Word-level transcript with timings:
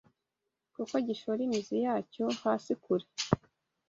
kuko 0.75 0.93
gishora 1.07 1.39
imizi 1.47 1.75
yacyo 1.85 2.25
hasi 2.41 2.73
kure 2.83 3.07